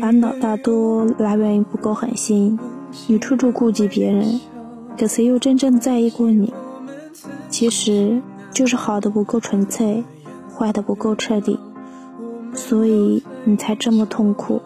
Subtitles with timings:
[0.00, 2.58] 烦恼大多来源于不够狠心
[3.06, 4.40] 你处处顾及别人
[4.98, 6.52] 可谁又真正在意过你。
[7.48, 10.04] 其实就是好的不够纯粹
[10.54, 11.58] 坏的不够彻底
[12.54, 14.60] 所以你才这么痛苦。